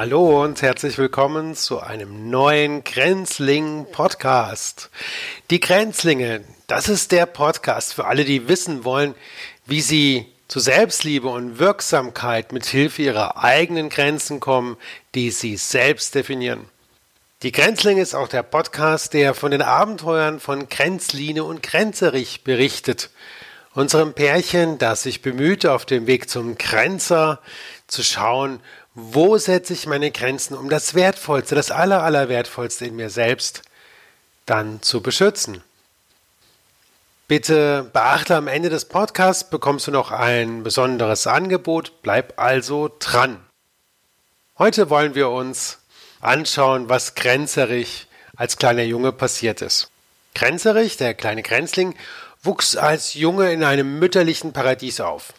Hallo 0.00 0.44
und 0.44 0.62
herzlich 0.62 0.96
willkommen 0.96 1.56
zu 1.56 1.80
einem 1.80 2.30
neuen 2.30 2.84
Grenzling 2.84 3.84
Podcast. 3.90 4.90
Die 5.50 5.58
Grenzlinge, 5.58 6.44
das 6.68 6.88
ist 6.88 7.10
der 7.10 7.26
Podcast 7.26 7.94
für 7.94 8.04
alle, 8.04 8.24
die 8.24 8.46
wissen 8.46 8.84
wollen, 8.84 9.16
wie 9.66 9.80
sie 9.80 10.26
zu 10.46 10.60
Selbstliebe 10.60 11.26
und 11.26 11.58
Wirksamkeit 11.58 12.52
mit 12.52 12.64
Hilfe 12.66 13.02
ihrer 13.02 13.42
eigenen 13.42 13.88
Grenzen 13.88 14.38
kommen, 14.38 14.76
die 15.16 15.32
sie 15.32 15.56
selbst 15.56 16.14
definieren. 16.14 16.66
Die 17.42 17.50
Grenzlinge 17.50 18.00
ist 18.00 18.14
auch 18.14 18.28
der 18.28 18.44
Podcast, 18.44 19.14
der 19.14 19.34
von 19.34 19.50
den 19.50 19.62
Abenteuern 19.62 20.38
von 20.38 20.68
Grenzline 20.68 21.42
und 21.42 21.60
Grenzerich 21.64 22.44
berichtet. 22.44 23.10
Unserem 23.74 24.14
Pärchen, 24.14 24.78
das 24.78 25.02
sich 25.02 25.22
bemüht, 25.22 25.66
auf 25.66 25.86
dem 25.86 26.06
Weg 26.06 26.30
zum 26.30 26.56
Grenzer 26.56 27.40
zu 27.88 28.04
schauen, 28.04 28.60
wo 29.00 29.38
setze 29.38 29.74
ich 29.74 29.86
meine 29.86 30.10
Grenzen, 30.10 30.56
um 30.56 30.68
das 30.68 30.94
Wertvollste, 30.94 31.54
das 31.54 31.70
Aller, 31.70 32.02
Allerwertvollste 32.02 32.86
in 32.86 32.96
mir 32.96 33.10
selbst 33.10 33.62
dann 34.44 34.82
zu 34.82 35.00
beschützen? 35.00 35.62
Bitte 37.28 37.88
beachte, 37.92 38.34
am 38.34 38.48
Ende 38.48 38.70
des 38.70 38.86
Podcasts 38.86 39.48
bekommst 39.48 39.86
du 39.86 39.92
noch 39.92 40.10
ein 40.10 40.64
besonderes 40.64 41.28
Angebot. 41.28 42.02
Bleib 42.02 42.40
also 42.40 42.90
dran. 42.98 43.38
Heute 44.58 44.90
wollen 44.90 45.14
wir 45.14 45.28
uns 45.28 45.78
anschauen, 46.20 46.88
was 46.88 47.14
Grenzerich 47.14 48.08
als 48.34 48.56
kleiner 48.56 48.82
Junge 48.82 49.12
passiert 49.12 49.62
ist. 49.62 49.92
Grenzerich, 50.34 50.96
der 50.96 51.14
kleine 51.14 51.44
Grenzling, 51.44 51.94
wuchs 52.42 52.74
als 52.74 53.14
Junge 53.14 53.52
in 53.52 53.62
einem 53.62 54.00
mütterlichen 54.00 54.52
Paradies 54.52 55.00
auf. 55.00 55.34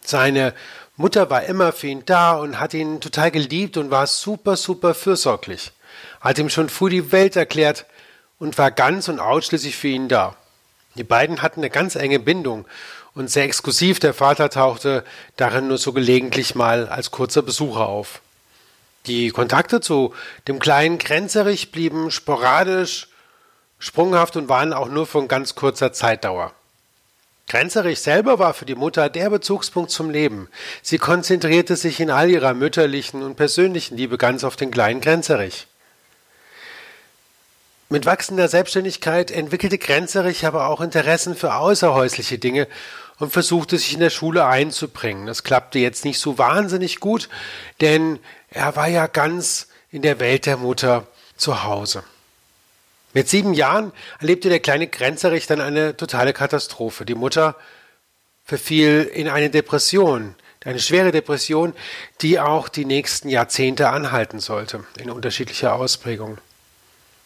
Seine 0.00 0.52
Mutter 0.96 1.28
war 1.28 1.42
immer 1.44 1.72
für 1.72 1.88
ihn 1.88 2.04
da 2.06 2.34
und 2.34 2.60
hat 2.60 2.72
ihn 2.72 3.00
total 3.00 3.32
geliebt 3.32 3.76
und 3.76 3.90
war 3.90 4.06
super, 4.06 4.56
super 4.56 4.94
fürsorglich. 4.94 5.72
Hat 6.20 6.38
ihm 6.38 6.48
schon 6.48 6.68
früh 6.68 6.88
die 6.88 7.10
Welt 7.10 7.34
erklärt 7.34 7.86
und 8.38 8.58
war 8.58 8.70
ganz 8.70 9.08
und 9.08 9.18
ausschließlich 9.18 9.76
für 9.76 9.88
ihn 9.88 10.08
da. 10.08 10.36
Die 10.94 11.02
beiden 11.02 11.42
hatten 11.42 11.60
eine 11.60 11.70
ganz 11.70 11.96
enge 11.96 12.20
Bindung 12.20 12.64
und 13.14 13.28
sehr 13.28 13.42
exklusiv. 13.42 13.98
Der 13.98 14.14
Vater 14.14 14.50
tauchte 14.50 15.04
darin 15.36 15.66
nur 15.66 15.78
so 15.78 15.92
gelegentlich 15.92 16.54
mal 16.54 16.88
als 16.88 17.10
kurzer 17.10 17.42
Besucher 17.42 17.86
auf. 17.88 18.20
Die 19.06 19.30
Kontakte 19.30 19.80
zu 19.80 20.14
dem 20.46 20.60
kleinen 20.60 20.98
Grenzerich 20.98 21.72
blieben 21.72 22.12
sporadisch, 22.12 23.08
sprunghaft 23.80 24.36
und 24.36 24.48
waren 24.48 24.72
auch 24.72 24.88
nur 24.88 25.06
von 25.06 25.26
ganz 25.26 25.56
kurzer 25.56 25.92
Zeitdauer. 25.92 26.52
Grenzerich 27.46 28.00
selber 28.00 28.38
war 28.38 28.54
für 28.54 28.64
die 28.64 28.74
Mutter 28.74 29.08
der 29.08 29.30
Bezugspunkt 29.30 29.90
zum 29.90 30.10
Leben. 30.10 30.48
Sie 30.82 30.98
konzentrierte 30.98 31.76
sich 31.76 32.00
in 32.00 32.10
all 32.10 32.30
ihrer 32.30 32.54
mütterlichen 32.54 33.22
und 33.22 33.36
persönlichen 33.36 33.96
Liebe 33.96 34.18
ganz 34.18 34.44
auf 34.44 34.56
den 34.56 34.70
kleinen 34.70 35.00
Grenzerich. 35.00 35.66
Mit 37.90 38.06
wachsender 38.06 38.48
Selbstständigkeit 38.48 39.30
entwickelte 39.30 39.78
Grenzerich 39.78 40.46
aber 40.46 40.68
auch 40.68 40.80
Interessen 40.80 41.36
für 41.36 41.54
außerhäusliche 41.54 42.38
Dinge 42.38 42.66
und 43.18 43.32
versuchte 43.32 43.78
sich 43.78 43.92
in 43.92 44.00
der 44.00 44.10
Schule 44.10 44.46
einzubringen. 44.46 45.26
Das 45.26 45.44
klappte 45.44 45.78
jetzt 45.78 46.04
nicht 46.04 46.18
so 46.18 46.38
wahnsinnig 46.38 46.98
gut, 46.98 47.28
denn 47.80 48.18
er 48.48 48.74
war 48.74 48.88
ja 48.88 49.06
ganz 49.06 49.68
in 49.90 50.02
der 50.02 50.18
Welt 50.18 50.46
der 50.46 50.56
Mutter 50.56 51.06
zu 51.36 51.62
Hause. 51.62 52.04
Mit 53.14 53.28
sieben 53.28 53.54
Jahren 53.54 53.92
erlebte 54.18 54.48
der 54.48 54.58
kleine 54.58 54.88
Grenzerich 54.88 55.46
dann 55.46 55.60
eine 55.60 55.96
totale 55.96 56.32
Katastrophe. 56.32 57.04
Die 57.04 57.14
Mutter 57.14 57.56
verfiel 58.44 59.08
in 59.14 59.28
eine 59.28 59.50
Depression, 59.50 60.34
eine 60.64 60.80
schwere 60.80 61.12
Depression, 61.12 61.74
die 62.20 62.40
auch 62.40 62.68
die 62.68 62.84
nächsten 62.84 63.28
Jahrzehnte 63.28 63.88
anhalten 63.88 64.40
sollte, 64.40 64.84
in 64.98 65.10
unterschiedlicher 65.10 65.74
Ausprägung. 65.74 66.38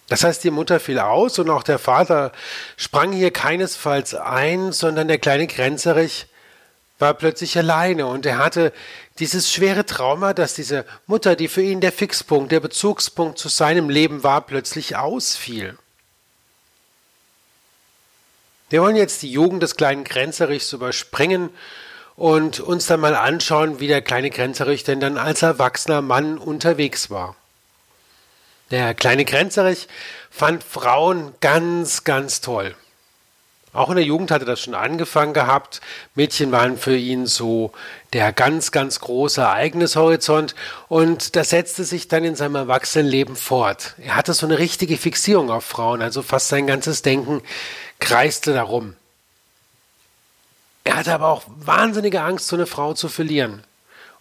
Das 0.09 0.25
heißt, 0.25 0.45
die 0.45 0.51
Mutter 0.51 0.79
fiel 0.79 0.99
aus 0.99 1.39
und 1.39 1.49
auch 1.49 1.63
der 1.63 1.79
Vater 1.79 2.33
sprang 2.77 3.13
hier 3.13 3.31
keinesfalls 3.31 4.15
ein, 4.15 4.73
sondern 4.73 5.09
der 5.09 5.19
kleine 5.19 5.47
Grenzerich 5.47 6.27
war 6.99 7.15
plötzlich 7.15 7.57
alleine 7.57 8.07
und 8.07 8.27
er 8.27 8.39
hatte 8.39 8.73
dieses 9.19 9.53
schwere 9.53 9.87
Trauma, 9.87 10.35
dass 10.35 10.55
diese 10.55 10.85
Mutter, 11.07 11.37
die 11.37 11.49
für 11.49 11.63
ihn 11.63 11.81
der 11.81 11.93
Fixpunkt, 11.93 12.53
der 12.53 12.61
Bezugspunkt 12.61 13.39
zu 13.39 13.49
seinem 13.49 13.89
Leben 13.89 14.23
war, 14.23 14.41
plötzlich 14.41 14.97
ausfiel. 14.97 15.79
Wir 18.71 18.83
wollen 18.83 18.97
jetzt 18.97 19.23
die 19.23 19.31
Jugend 19.31 19.63
des 19.63 19.77
kleinen 19.77 20.05
Grenzerichs 20.05 20.73
überspringen 20.73 21.51
und 22.17 22.61
uns 22.61 22.87
dann 22.87 23.01
mal 23.01 23.15
anschauen, 23.15 23.81
wie 23.81 23.87
der 23.87 24.03
kleine 24.03 24.31
Grenzerich 24.31 24.85
denn 24.85 25.01
dann 25.01 25.17
als 25.17 25.43
erwachsener 25.43 26.03
Mann 26.03 26.37
unterwegs 26.37 27.11
war. 27.11 27.37
Der 28.71 28.93
kleine 28.93 29.25
Grenzerich 29.25 29.89
fand 30.31 30.63
Frauen 30.63 31.33
ganz, 31.41 32.05
ganz 32.05 32.41
toll. 32.41 32.75
Auch 33.73 33.91
in 33.91 33.97
der 33.97 34.05
Jugend 34.05 34.31
hatte 34.31 34.45
das 34.45 34.61
schon 34.61 34.75
angefangen 34.75 35.35
gehabt. 35.35 35.81
Mädchen 36.15 36.51
waren 36.53 36.79
für 36.79 36.97
ihn 36.97 37.27
so 37.27 37.73
der 38.13 38.33
ganz, 38.33 38.73
ganz 38.73 39.01
große 39.01 39.43
Ereignishorizont 39.43 40.55
und 40.89 41.37
das 41.37 41.51
setzte 41.51 41.85
sich 41.85 42.09
dann 42.09 42.25
in 42.25 42.35
seinem 42.35 42.55
Erwachsenenleben 42.55 43.37
fort. 43.37 43.95
Er 43.99 44.17
hatte 44.17 44.33
so 44.33 44.47
eine 44.47 44.59
richtige 44.59 44.97
Fixierung 44.97 45.51
auf 45.51 45.65
Frauen, 45.65 46.01
also 46.01 46.23
fast 46.23 46.49
sein 46.49 46.67
ganzes 46.67 47.03
Denken 47.03 47.43
kreiste 47.99 48.55
darum. 48.55 48.97
Er 50.85 50.97
hatte 50.97 51.13
aber 51.13 51.29
auch 51.29 51.43
wahnsinnige 51.47 52.23
Angst, 52.23 52.49
so 52.49 52.57
eine 52.57 52.67
Frau 52.67 52.95
zu 52.95 53.09
verlieren. 53.09 53.63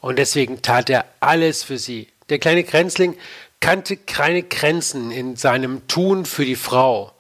Und 0.01 0.19
deswegen 0.19 0.61
tat 0.61 0.89
er 0.89 1.05
alles 1.21 1.63
für 1.63 1.77
sie. 1.77 2.09
Der 2.29 2.39
kleine 2.39 2.65
Grenzling 2.65 3.17
kannte 3.61 3.95
keine 3.95 4.43
Grenzen 4.43 5.11
in 5.11 5.37
seinem 5.37 5.87
Tun 5.87 6.25
für 6.25 6.43
die 6.43 6.57
Frau. 6.57 7.13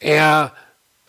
Er 0.00 0.52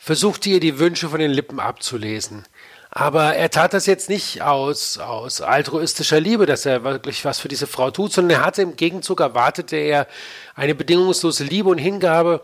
versuchte 0.04 0.50
ihr 0.50 0.60
die 0.60 0.80
Wünsche 0.80 1.10
von 1.10 1.20
den 1.20 1.30
Lippen 1.30 1.60
abzulesen. 1.60 2.44
Aber 2.90 3.36
er 3.36 3.52
tat 3.52 3.74
das 3.74 3.86
jetzt 3.86 4.10
nicht 4.10 4.42
aus, 4.42 4.98
aus 4.98 5.42
altruistischer 5.42 6.20
Liebe, 6.20 6.48
dass 6.48 6.66
er 6.66 6.84
wirklich 6.84 7.24
was 7.24 7.40
für 7.40 7.48
diese 7.48 7.68
Frau 7.68 7.92
tut, 7.92 8.12
sondern 8.12 8.40
er 8.40 8.46
hatte 8.46 8.64
im 8.64 8.76
Gegenzug 8.76 9.22
erwartete 9.22 9.78
er 9.78 10.08
eine 10.56 10.74
bedingungslose 10.74 11.44
Liebe 11.44 11.70
und 11.70 11.78
Hingabe 11.78 12.42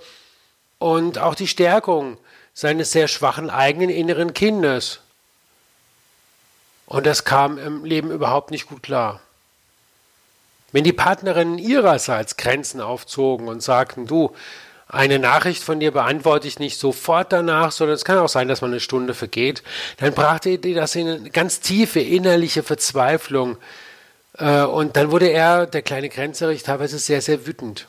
und 0.77 1.17
auch 1.17 1.33
die 1.33 1.47
Stärkung 1.47 2.17
seines 2.53 2.91
sehr 2.91 3.07
schwachen 3.07 3.49
eigenen 3.49 3.89
inneren 3.89 4.33
Kindes. 4.35 4.99
Und 6.85 7.07
das 7.07 7.25
kam 7.25 7.57
im 7.57 7.83
Leben 7.83 8.11
überhaupt 8.11 8.51
nicht 8.51 8.67
gut 8.67 8.83
klar. 8.83 9.19
Wenn 10.71 10.83
die 10.83 10.93
Partnerinnen 10.93 11.57
ihrerseits 11.57 12.37
Grenzen 12.37 12.81
aufzogen 12.81 13.47
und 13.47 13.63
sagten, 13.63 14.05
du, 14.05 14.33
eine 14.89 15.19
Nachricht 15.19 15.63
von 15.63 15.79
dir 15.79 15.91
beantworte 15.91 16.47
ich 16.47 16.59
nicht 16.59 16.79
sofort 16.79 17.33
danach, 17.33 17.71
sondern 17.71 17.95
es 17.95 18.05
kann 18.05 18.17
auch 18.17 18.29
sein, 18.29 18.47
dass 18.47 18.61
man 18.61 18.71
eine 18.71 18.79
Stunde 18.79 19.13
vergeht, 19.13 19.61
dann 19.97 20.13
brachte 20.13 20.57
dir 20.57 20.75
das 20.75 20.95
in 20.95 21.07
eine 21.07 21.29
ganz 21.29 21.59
tiefe 21.59 21.99
innerliche 21.99 22.63
Verzweiflung. 22.63 23.57
Äh, 24.37 24.61
und 24.61 24.95
dann 24.95 25.11
wurde 25.11 25.27
er, 25.27 25.65
der 25.65 25.81
kleine 25.81 26.09
Grenzerich, 26.09 26.63
teilweise 26.63 26.99
sehr, 26.99 27.21
sehr 27.21 27.45
wütend. 27.45 27.87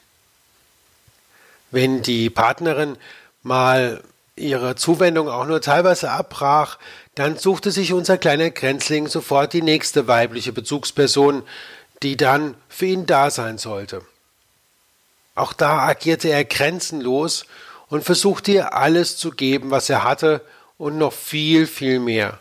Wenn 1.71 2.03
die 2.03 2.31
Partnerin 2.31 2.97
mal 3.43 4.03
ihre 4.35 4.75
Zuwendung 4.75 5.29
auch 5.29 5.47
nur 5.47 5.61
teilweise 5.61 6.11
abbrach, 6.11 6.79
dann 7.15 7.37
suchte 7.37 7.71
sich 7.71 7.93
unser 7.93 8.19
kleiner 8.19 8.51
Grenzling 8.51 9.09
sofort 9.09 9.53
die 9.53 9.63
nächste 9.63 10.07
weibliche 10.09 10.53
Bezugsperson, 10.53 11.43
die 12.03 12.17
dann 12.17 12.55
für 12.69 12.87
ihn 12.87 13.07
da 13.07 13.31
sein 13.31 13.59
sollte. 13.59 14.03
Auch 15.38 15.53
da 15.53 15.87
agierte 15.87 16.28
er 16.28 16.44
grenzenlos 16.44 17.47
und 17.88 18.04
versuchte 18.04 18.50
ihr 18.50 18.75
alles 18.75 19.17
zu 19.17 19.31
geben, 19.31 19.70
was 19.70 19.88
er 19.88 20.02
hatte 20.02 20.44
und 20.79 20.99
noch 20.99 21.12
viel, 21.12 21.69
viel 21.69 22.00
mehr. 22.00 22.40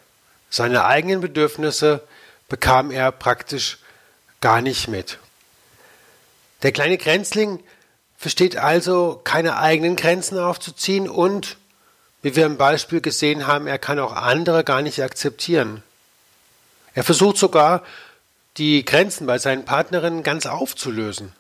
Seine 0.49 0.85
eigenen 0.85 1.21
Bedürfnisse 1.21 2.01
bekam 2.49 2.89
er 2.89 3.11
praktisch 3.11 3.77
gar 4.41 4.61
nicht 4.61 4.87
mit. 4.87 5.19
Der 6.63 6.71
kleine 6.71 6.97
Grenzling 6.97 7.63
versteht 8.17 8.57
also, 8.57 9.21
keine 9.23 9.57
eigenen 9.57 9.95
Grenzen 9.95 10.39
aufzuziehen 10.39 11.07
und, 11.07 11.57
wie 12.23 12.35
wir 12.35 12.47
im 12.47 12.57
Beispiel 12.57 13.01
gesehen 13.01 13.45
haben, 13.45 13.67
er 13.67 13.77
kann 13.77 13.99
auch 13.99 14.13
andere 14.13 14.63
gar 14.63 14.81
nicht 14.81 15.03
akzeptieren. 15.03 15.83
Er 16.95 17.03
versucht 17.03 17.37
sogar, 17.37 17.83
die 18.57 18.83
Grenzen 18.83 19.27
bei 19.27 19.37
seinen 19.37 19.65
Partnerinnen 19.65 20.23
ganz 20.23 20.47
aufzulösen. 20.47 21.36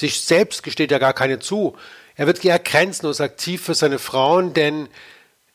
Sich 0.00 0.22
selbst 0.22 0.62
gesteht 0.62 0.90
er 0.92 0.98
gar 0.98 1.12
keine 1.12 1.40
zu. 1.40 1.76
Er 2.16 2.26
wird 2.26 2.42
ja 2.42 2.56
grenzenlos 2.56 3.20
aktiv 3.20 3.62
für 3.62 3.74
seine 3.74 3.98
Frauen, 3.98 4.54
denn 4.54 4.88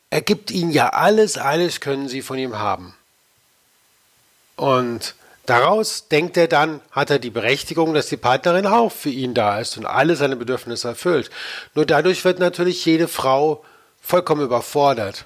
er 0.08 0.20
gibt 0.20 0.52
ihnen 0.52 0.70
ja 0.70 0.90
alles, 0.90 1.36
alles 1.36 1.80
können 1.80 2.06
sie 2.06 2.22
von 2.22 2.38
ihm 2.38 2.56
haben. 2.56 2.94
Und 4.54 5.16
daraus 5.46 6.06
denkt 6.06 6.36
er 6.36 6.46
dann, 6.46 6.80
hat 6.92 7.10
er 7.10 7.18
die 7.18 7.30
Berechtigung, 7.30 7.92
dass 7.92 8.06
die 8.06 8.16
Partnerin 8.16 8.68
auch 8.68 8.92
für 8.92 9.10
ihn 9.10 9.34
da 9.34 9.58
ist 9.58 9.76
und 9.78 9.84
alle 9.84 10.14
seine 10.14 10.36
Bedürfnisse 10.36 10.86
erfüllt. 10.86 11.28
Nur 11.74 11.84
dadurch 11.84 12.24
wird 12.24 12.38
natürlich 12.38 12.84
jede 12.84 13.08
Frau 13.08 13.64
vollkommen 14.00 14.42
überfordert. 14.42 15.24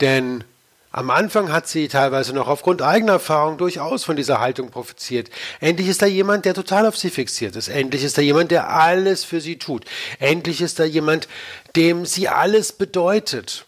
Denn 0.00 0.44
Am 0.92 1.10
Anfang 1.10 1.52
hat 1.52 1.68
sie 1.68 1.86
teilweise 1.86 2.32
noch 2.32 2.48
aufgrund 2.48 2.82
eigener 2.82 3.12
Erfahrung 3.12 3.58
durchaus 3.58 4.02
von 4.02 4.16
dieser 4.16 4.40
Haltung 4.40 4.70
profitiert. 4.70 5.30
Endlich 5.60 5.86
ist 5.86 6.02
da 6.02 6.06
jemand, 6.06 6.44
der 6.44 6.54
total 6.54 6.84
auf 6.84 6.96
sie 6.96 7.10
fixiert 7.10 7.54
ist. 7.54 7.68
Endlich 7.68 8.02
ist 8.02 8.18
da 8.18 8.22
jemand, 8.22 8.50
der 8.50 8.70
alles 8.70 9.22
für 9.22 9.40
sie 9.40 9.56
tut. 9.56 9.84
Endlich 10.18 10.60
ist 10.60 10.80
da 10.80 10.84
jemand, 10.84 11.28
dem 11.76 12.06
sie 12.06 12.28
alles 12.28 12.72
bedeutet. 12.72 13.66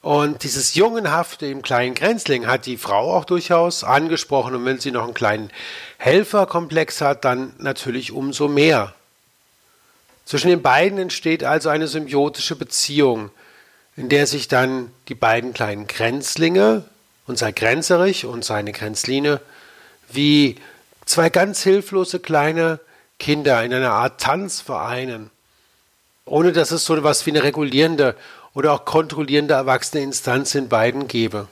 Und 0.00 0.44
dieses 0.44 0.74
Jungenhafte 0.74 1.46
im 1.46 1.62
kleinen 1.62 1.96
Grenzling 1.96 2.46
hat 2.46 2.66
die 2.66 2.76
Frau 2.76 3.12
auch 3.14 3.24
durchaus 3.24 3.82
angesprochen. 3.82 4.54
Und 4.54 4.64
wenn 4.64 4.78
sie 4.78 4.92
noch 4.92 5.04
einen 5.04 5.14
kleinen 5.14 5.50
Helferkomplex 5.98 7.00
hat, 7.00 7.24
dann 7.24 7.54
natürlich 7.58 8.12
umso 8.12 8.46
mehr. 8.46 8.94
Zwischen 10.24 10.50
den 10.50 10.62
beiden 10.62 10.98
entsteht 10.98 11.42
also 11.42 11.68
eine 11.68 11.88
symbiotische 11.88 12.54
Beziehung 12.54 13.30
in 13.96 14.08
der 14.08 14.26
sich 14.26 14.48
dann 14.48 14.90
die 15.08 15.14
beiden 15.14 15.54
kleinen 15.54 15.86
Grenzlinge, 15.86 16.84
unser 17.26 17.52
Grenzerich 17.52 18.26
und 18.26 18.44
seine 18.44 18.72
Grenzline, 18.72 19.40
wie 20.10 20.56
zwei 21.06 21.30
ganz 21.30 21.62
hilflose 21.62 22.20
kleine 22.20 22.80
Kinder 23.18 23.62
in 23.62 23.72
einer 23.72 23.92
Art 23.92 24.20
Tanz 24.20 24.60
vereinen, 24.60 25.30
ohne 26.24 26.52
dass 26.52 26.70
es 26.70 26.84
so 26.84 26.96
etwas 26.96 27.24
wie 27.26 27.30
eine 27.30 27.42
regulierende 27.42 28.16
oder 28.54 28.72
auch 28.72 28.84
kontrollierende 28.84 29.54
erwachsene 29.54 30.02
Instanz 30.02 30.54
in 30.54 30.68
beiden 30.68 31.08
gäbe. 31.08 31.48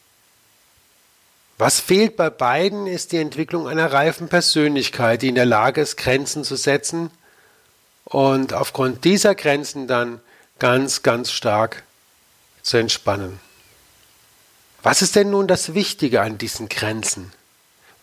Was 1.58 1.78
fehlt 1.80 2.16
bei 2.16 2.30
beiden 2.30 2.86
ist 2.86 3.12
die 3.12 3.18
Entwicklung 3.18 3.68
einer 3.68 3.92
reifen 3.92 4.28
Persönlichkeit, 4.28 5.22
die 5.22 5.28
in 5.28 5.36
der 5.36 5.46
Lage 5.46 5.80
ist, 5.80 5.96
Grenzen 5.96 6.42
zu 6.42 6.56
setzen 6.56 7.10
und 8.04 8.52
aufgrund 8.52 9.04
dieser 9.04 9.34
Grenzen 9.34 9.86
dann 9.86 10.20
ganz, 10.58 11.02
ganz 11.02 11.30
stark 11.30 11.84
zu 12.62 12.76
entspannen. 12.76 13.40
Was 14.82 15.02
ist 15.02 15.14
denn 15.16 15.30
nun 15.30 15.46
das 15.46 15.74
Wichtige 15.74 16.22
an 16.22 16.38
diesen 16.38 16.68
Grenzen? 16.68 17.32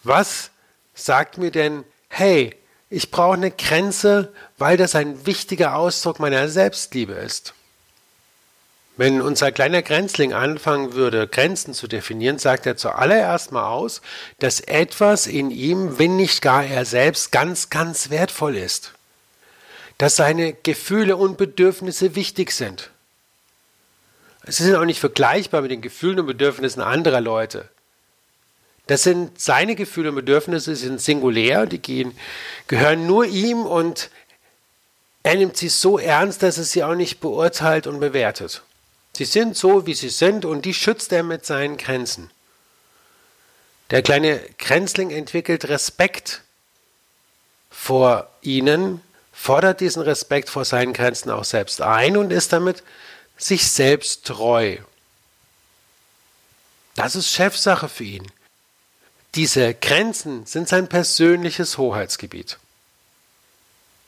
Was 0.03 0.51
sagt 0.93 1.37
mir 1.37 1.51
denn, 1.51 1.83
hey, 2.07 2.55
ich 2.89 3.11
brauche 3.11 3.33
eine 3.33 3.51
Grenze, 3.51 4.33
weil 4.57 4.77
das 4.77 4.95
ein 4.95 5.25
wichtiger 5.25 5.75
Ausdruck 5.75 6.19
meiner 6.19 6.47
Selbstliebe 6.47 7.13
ist? 7.13 7.53
Wenn 8.99 9.21
unser 9.21 9.53
kleiner 9.53 9.81
Grenzling 9.81 10.33
anfangen 10.33 10.91
würde, 10.93 11.25
Grenzen 11.27 11.73
zu 11.73 11.87
definieren, 11.87 12.37
sagt 12.37 12.65
er 12.65 12.75
zuallererst 12.75 13.53
mal 13.53 13.65
aus, 13.65 14.01
dass 14.39 14.59
etwas 14.59 15.25
in 15.25 15.51
ihm, 15.51 15.99
wenn 15.99 16.17
nicht 16.17 16.41
gar 16.41 16.65
er 16.65 16.83
selbst, 16.83 17.31
ganz, 17.31 17.69
ganz 17.69 18.09
wertvoll 18.09 18.57
ist. 18.57 18.93
Dass 19.97 20.17
seine 20.17 20.51
Gefühle 20.51 21.15
und 21.15 21.37
Bedürfnisse 21.37 22.15
wichtig 22.15 22.51
sind. 22.51 22.89
Sie 24.45 24.63
sind 24.63 24.75
auch 24.75 24.85
nicht 24.85 24.99
vergleichbar 24.99 25.61
mit 25.61 25.71
den 25.71 25.81
Gefühlen 25.81 26.19
und 26.19 26.25
Bedürfnissen 26.25 26.81
anderer 26.81 27.21
Leute. 27.21 27.69
Das 28.87 29.03
sind 29.03 29.39
seine 29.39 29.75
Gefühle 29.75 30.09
und 30.09 30.15
Bedürfnisse, 30.15 30.75
sind 30.75 30.99
singulär, 30.99 31.67
die 31.67 31.77
gehen, 31.77 32.17
gehören 32.67 33.05
nur 33.05 33.25
ihm 33.25 33.65
und 33.65 34.09
er 35.21 35.35
nimmt 35.35 35.57
sie 35.57 35.69
so 35.69 35.99
ernst, 35.99 36.41
dass 36.41 36.57
er 36.57 36.63
sie 36.63 36.83
auch 36.83 36.95
nicht 36.95 37.19
beurteilt 37.19 37.85
und 37.85 37.99
bewertet. 37.99 38.63
Sie 39.15 39.25
sind 39.25 39.55
so, 39.55 39.85
wie 39.85 39.93
sie 39.93 40.09
sind 40.09 40.45
und 40.45 40.65
die 40.65 40.73
schützt 40.73 41.11
er 41.11 41.23
mit 41.23 41.45
seinen 41.45 41.77
Grenzen. 41.77 42.31
Der 43.91 44.01
kleine 44.01 44.39
Grenzling 44.57 45.11
entwickelt 45.11 45.67
Respekt 45.67 46.41
vor 47.69 48.29
ihnen, 48.41 49.01
fordert 49.33 49.81
diesen 49.81 50.01
Respekt 50.01 50.49
vor 50.49 50.65
seinen 50.65 50.93
Grenzen 50.93 51.29
auch 51.29 51.43
selbst 51.43 51.81
ein 51.81 52.17
und 52.17 52.31
ist 52.31 52.53
damit 52.53 52.83
sich 53.39 53.71
selbst 53.71 54.25
treu. 54.25 54.77
Das 56.95 57.15
ist 57.15 57.29
Chefsache 57.29 57.89
für 57.89 58.03
ihn. 58.03 58.31
Diese 59.35 59.73
Grenzen 59.73 60.45
sind 60.45 60.67
sein 60.67 60.87
persönliches 60.87 61.77
Hoheitsgebiet. 61.77 62.57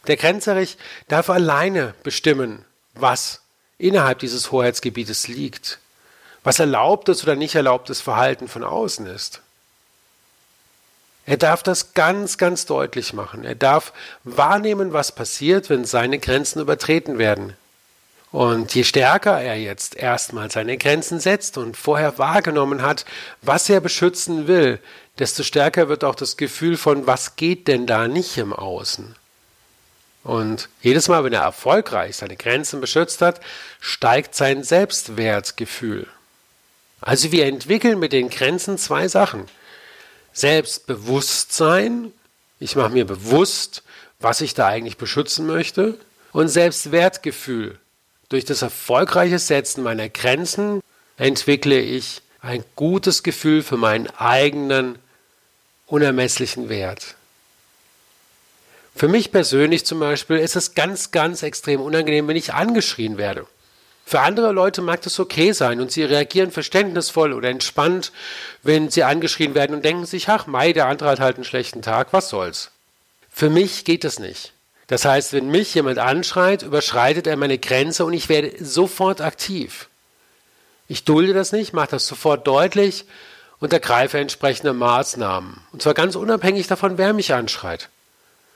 Der 0.07 0.17
Grenzerich 0.17 0.77
darf 1.07 1.29
alleine 1.29 1.93
bestimmen, 2.03 2.65
was 2.93 3.39
innerhalb 3.77 4.19
dieses 4.19 4.51
Hoheitsgebietes 4.51 5.27
liegt, 5.27 5.79
was 6.43 6.59
erlaubtes 6.59 7.23
oder 7.23 7.35
nicht 7.35 7.55
erlaubtes 7.55 8.01
Verhalten 8.01 8.47
von 8.47 8.63
außen 8.63 9.05
ist. 9.05 9.41
Er 11.27 11.37
darf 11.37 11.61
das 11.61 11.93
ganz, 11.93 12.37
ganz 12.37 12.65
deutlich 12.65 13.13
machen. 13.13 13.45
Er 13.45 13.55
darf 13.55 13.93
wahrnehmen, 14.23 14.91
was 14.91 15.13
passiert, 15.13 15.69
wenn 15.69 15.85
seine 15.85 16.17
Grenzen 16.17 16.59
übertreten 16.59 17.19
werden. 17.19 17.55
Und 18.31 18.73
je 18.73 18.83
stärker 18.83 19.41
er 19.41 19.57
jetzt 19.57 19.95
erstmal 19.95 20.49
seine 20.49 20.77
Grenzen 20.77 21.19
setzt 21.19 21.57
und 21.57 21.75
vorher 21.75 22.17
wahrgenommen 22.17 22.81
hat, 22.81 23.05
was 23.41 23.69
er 23.69 23.81
beschützen 23.81 24.47
will, 24.47 24.79
desto 25.19 25.43
stärker 25.43 25.89
wird 25.89 26.03
auch 26.03 26.15
das 26.15 26.37
Gefühl 26.37 26.77
von, 26.77 27.07
was 27.07 27.35
geht 27.35 27.67
denn 27.67 27.87
da 27.87 28.07
nicht 28.07 28.37
im 28.37 28.53
Außen. 28.53 29.15
Und 30.23 30.69
jedes 30.81 31.07
Mal, 31.07 31.23
wenn 31.23 31.33
er 31.33 31.41
erfolgreich 31.41 32.17
seine 32.17 32.37
Grenzen 32.37 32.79
beschützt 32.79 33.21
hat, 33.21 33.41
steigt 33.79 34.35
sein 34.35 34.63
Selbstwertgefühl. 34.63 36.07
Also 37.01 37.31
wir 37.31 37.47
entwickeln 37.47 37.99
mit 37.99 38.13
den 38.13 38.29
Grenzen 38.29 38.77
zwei 38.77 39.07
Sachen. 39.07 39.45
Selbstbewusstsein, 40.33 42.13
ich 42.59 42.75
mache 42.75 42.91
mir 42.91 43.05
bewusst, 43.05 43.83
was 44.19 44.39
ich 44.39 44.53
da 44.53 44.67
eigentlich 44.67 44.97
beschützen 44.97 45.47
möchte, 45.47 45.97
und 46.31 46.47
Selbstwertgefühl, 46.47 47.79
durch 48.31 48.45
das 48.45 48.61
erfolgreiche 48.61 49.39
Setzen 49.39 49.83
meiner 49.83 50.07
Grenzen 50.07 50.81
entwickle 51.17 51.79
ich 51.79 52.21
ein 52.39 52.63
gutes 52.77 53.23
Gefühl 53.23 53.61
für 53.61 53.75
meinen 53.75 54.07
eigenen 54.07 54.97
unermesslichen 55.85 56.69
Wert. 56.69 57.15
Für 58.95 59.09
mich 59.09 59.33
persönlich 59.33 59.85
zum 59.85 59.99
Beispiel 59.99 60.37
ist 60.37 60.55
es 60.55 60.73
ganz, 60.75 61.11
ganz 61.11 61.43
extrem 61.43 61.81
unangenehm, 61.81 62.27
wenn 62.29 62.37
ich 62.37 62.53
angeschrien 62.53 63.17
werde. 63.17 63.45
Für 64.05 64.21
andere 64.21 64.53
Leute 64.53 64.81
mag 64.81 65.01
das 65.01 65.19
okay 65.19 65.51
sein 65.51 65.81
und 65.81 65.91
sie 65.91 66.03
reagieren 66.03 66.51
verständnisvoll 66.51 67.33
oder 67.33 67.49
entspannt, 67.49 68.13
wenn 68.63 68.89
sie 68.89 69.03
angeschrien 69.03 69.55
werden 69.55 69.75
und 69.75 69.83
denken 69.83 70.05
sich, 70.05 70.29
ach, 70.29 70.47
Mai, 70.47 70.71
der 70.71 70.87
andere 70.87 71.09
hat 71.09 71.19
halt 71.19 71.35
einen 71.35 71.45
schlechten 71.45 71.81
Tag, 71.81 72.13
was 72.13 72.29
soll's. 72.29 72.71
Für 73.29 73.49
mich 73.49 73.83
geht 73.83 74.05
es 74.05 74.19
nicht. 74.19 74.53
Das 74.91 75.05
heißt, 75.05 75.31
wenn 75.31 75.47
mich 75.47 75.73
jemand 75.73 75.99
anschreit, 75.99 76.63
überschreitet 76.63 77.25
er 77.25 77.37
meine 77.37 77.57
Grenze 77.57 78.03
und 78.03 78.11
ich 78.11 78.27
werde 78.27 78.53
sofort 78.59 79.21
aktiv. 79.21 79.87
Ich 80.89 81.05
dulde 81.05 81.33
das 81.33 81.53
nicht, 81.53 81.71
mache 81.71 81.91
das 81.91 82.07
sofort 82.07 82.45
deutlich 82.45 83.05
und 83.61 83.71
ergreife 83.71 84.17
entsprechende 84.17 84.73
Maßnahmen. 84.73 85.61
Und 85.71 85.81
zwar 85.81 85.93
ganz 85.93 86.17
unabhängig 86.17 86.67
davon, 86.67 86.97
wer 86.97 87.13
mich 87.13 87.33
anschreit. 87.33 87.87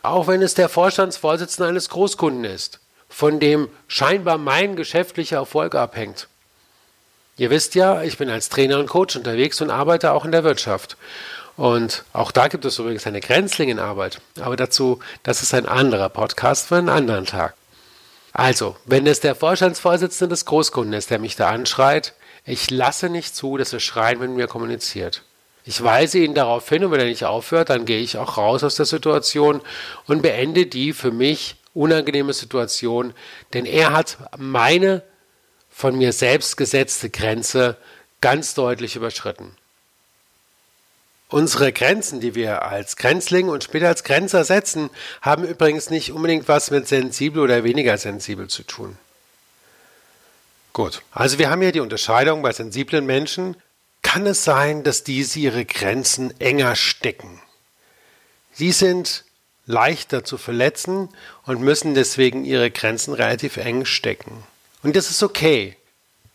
Auch 0.01 0.27
wenn 0.27 0.41
es 0.41 0.55
der 0.55 0.67
Vorstandsvorsitzende 0.67 1.69
eines 1.69 1.87
Großkunden 1.87 2.43
ist, 2.43 2.81
von 3.07 3.39
dem 3.39 3.69
scheinbar 3.87 4.37
mein 4.37 4.75
geschäftlicher 4.75 5.37
Erfolg 5.37 5.73
abhängt. 5.73 6.27
Ihr 7.37 7.49
wisst 7.49 7.75
ja, 7.75 8.03
ich 8.03 8.17
bin 8.17 8.29
als 8.29 8.49
Trainer 8.49 8.79
und 8.79 8.89
Coach 8.89 9.15
unterwegs 9.15 9.61
und 9.61 9.69
arbeite 9.69 10.11
auch 10.11 10.25
in 10.25 10.33
der 10.33 10.43
Wirtschaft. 10.43 10.97
Und 11.57 12.03
auch 12.11 12.31
da 12.31 12.47
gibt 12.47 12.65
es 12.65 12.79
übrigens 12.79 13.07
eine 13.07 13.21
Grenzlingenarbeit. 13.21 14.19
Aber 14.39 14.55
dazu, 14.55 14.99
das 15.23 15.41
ist 15.41 15.53
ein 15.53 15.65
anderer 15.65 16.09
Podcast 16.09 16.67
für 16.67 16.75
einen 16.75 16.89
anderen 16.89 17.25
Tag. 17.25 17.55
Also, 18.33 18.75
wenn 18.85 19.07
es 19.07 19.21
der 19.21 19.35
Vorstandsvorsitzende 19.35 20.33
des 20.33 20.45
Großkunden 20.45 20.93
ist, 20.93 21.09
der 21.09 21.19
mich 21.19 21.37
da 21.37 21.49
anschreit, 21.49 22.13
ich 22.43 22.69
lasse 22.69 23.09
nicht 23.09 23.35
zu, 23.35 23.57
dass 23.57 23.71
er 23.71 23.79
schreien 23.79 24.19
mit 24.19 24.31
mir 24.31 24.47
kommuniziert. 24.47 25.23
Ich 25.63 25.81
weise 25.81 26.19
ihn 26.19 26.35
darauf 26.35 26.67
hin 26.69 26.83
und 26.83 26.91
wenn 26.91 26.99
er 26.99 27.05
nicht 27.07 27.25
aufhört, 27.25 27.69
dann 27.69 27.85
gehe 27.85 28.01
ich 28.01 28.17
auch 28.17 28.37
raus 28.37 28.63
aus 28.63 28.75
der 28.75 28.85
Situation 28.85 29.61
und 30.05 30.21
beende 30.21 30.67
die 30.67 30.93
für 30.93 31.11
mich 31.11 31.55
unangenehme 31.73 32.33
Situation, 32.33 33.13
denn 33.53 33.65
er 33.65 33.93
hat 33.93 34.17
meine 34.37 35.01
von 35.69 35.97
mir 35.97 36.13
selbst 36.13 36.55
gesetzte 36.55 37.09
Grenze 37.09 37.77
ganz 38.21 38.53
deutlich 38.53 38.95
überschritten. 38.95 39.55
Unsere 41.29 41.73
Grenzen, 41.73 42.19
die 42.19 42.35
wir 42.35 42.63
als 42.63 42.97
Grenzling 42.97 43.49
und 43.49 43.63
später 43.63 43.87
als 43.87 44.03
Grenzer 44.03 44.43
setzen, 44.43 44.89
haben 45.21 45.43
übrigens 45.43 45.89
nicht 45.89 46.11
unbedingt 46.11 46.47
was 46.47 46.69
mit 46.69 46.87
sensibel 46.87 47.41
oder 47.41 47.63
weniger 47.63 47.97
sensibel 47.97 48.47
zu 48.47 48.63
tun. 48.63 48.97
Gut, 50.71 51.01
also 51.11 51.39
wir 51.39 51.49
haben 51.49 51.61
hier 51.61 51.71
die 51.71 51.79
Unterscheidung 51.79 52.41
bei 52.41 52.51
sensiblen 52.51 53.05
Menschen. 53.05 53.55
Kann 54.03 54.27
es 54.27 54.43
sein, 54.43 54.83
dass 54.83 55.03
diese 55.03 55.39
ihre 55.39 55.65
Grenzen 55.65 56.39
enger 56.39 56.75
stecken? 56.75 57.41
Sie 58.51 58.71
sind 58.71 59.23
leichter 59.65 60.23
zu 60.23 60.37
verletzen 60.37 61.09
und 61.45 61.61
müssen 61.61 61.95
deswegen 61.95 62.45
ihre 62.45 62.69
Grenzen 62.69 63.13
relativ 63.13 63.57
eng 63.57 63.85
stecken. 63.85 64.43
Und 64.83 64.95
das 64.95 65.09
ist 65.09 65.23
okay. 65.23 65.75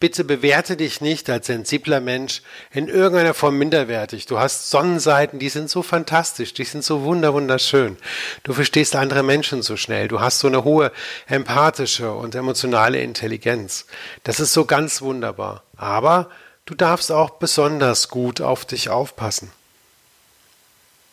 Bitte 0.00 0.24
bewerte 0.24 0.78
dich 0.78 1.02
nicht 1.02 1.28
als 1.28 1.48
sensibler 1.48 2.00
Mensch 2.00 2.40
in 2.72 2.88
irgendeiner 2.88 3.34
Form 3.34 3.58
minderwertig. 3.58 4.24
Du 4.24 4.38
hast 4.38 4.70
Sonnenseiten, 4.70 5.38
die 5.38 5.50
sind 5.50 5.68
so 5.68 5.82
fantastisch, 5.82 6.54
die 6.54 6.64
sind 6.64 6.82
so 6.82 7.02
wunder 7.02 7.34
wunderschön. 7.34 7.98
Du 8.42 8.54
verstehst 8.54 8.96
andere 8.96 9.22
Menschen 9.22 9.60
so 9.60 9.76
schnell. 9.76 10.08
Du 10.08 10.20
hast 10.20 10.38
so 10.38 10.48
eine 10.48 10.64
hohe 10.64 10.90
empathische 11.26 12.12
und 12.12 12.34
emotionale 12.34 12.98
Intelligenz. 13.02 13.84
Das 14.24 14.40
ist 14.40 14.54
so 14.54 14.64
ganz 14.64 15.02
wunderbar. 15.02 15.64
Aber 15.76 16.30
du 16.64 16.74
darfst 16.74 17.12
auch 17.12 17.32
besonders 17.32 18.08
gut 18.08 18.40
auf 18.40 18.64
dich 18.64 18.88
aufpassen. 18.88 19.52